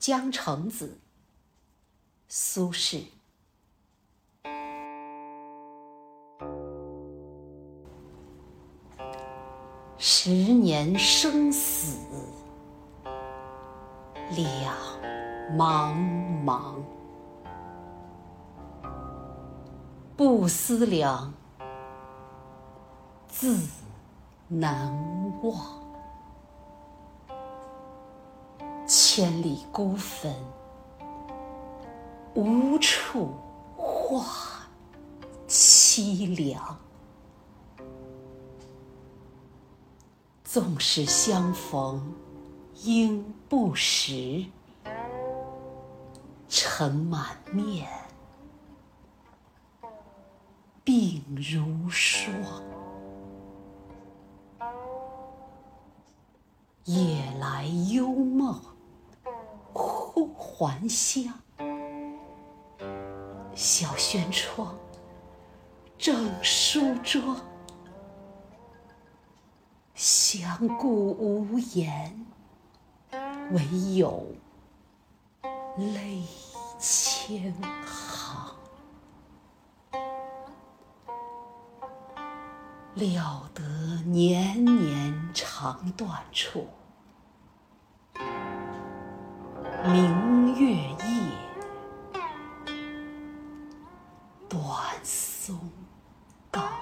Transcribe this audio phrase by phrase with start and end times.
[0.00, 0.98] 江城子，
[2.26, 3.04] 苏轼。
[9.98, 11.98] 十年生死
[14.30, 14.74] 两
[15.54, 15.94] 茫
[16.42, 16.76] 茫，
[20.16, 21.30] 不思量，
[23.28, 23.68] 自
[24.48, 24.90] 难
[25.42, 25.79] 忘。
[29.12, 30.32] 千里孤坟，
[32.32, 33.34] 无处
[33.76, 34.68] 话
[35.48, 36.78] 凄凉。
[40.44, 42.14] 纵使相逢
[42.84, 44.44] 应不识，
[46.48, 47.88] 尘满面，
[50.84, 52.32] 鬓如霜。
[56.84, 58.60] 夜来幽梦
[60.26, 61.32] 还乡，
[63.54, 64.74] 小轩窗，
[65.98, 67.36] 正梳妆。
[69.94, 72.26] 相顾无言，
[73.52, 74.26] 唯有
[75.76, 76.22] 泪
[76.78, 77.52] 千
[77.84, 78.56] 行。
[82.94, 83.62] 料得
[84.04, 86.66] 年年肠断处，
[89.82, 91.32] 明月夜
[94.48, 94.60] 短
[95.02, 95.58] 松
[96.50, 96.79] 冈。